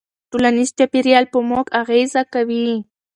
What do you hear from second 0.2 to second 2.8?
ټولنیز چاپېریال په موږ اغېزه کوي.